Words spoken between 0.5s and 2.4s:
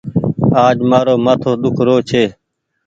آج مآرو مآٿو ۮيک رو ڇي۔